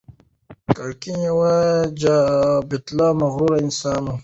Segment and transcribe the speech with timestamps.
[0.77, 1.37] ګرګين يو
[2.01, 4.15] جاه طلبه او مغرور انسان و.